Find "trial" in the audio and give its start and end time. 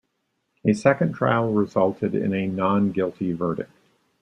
1.13-1.53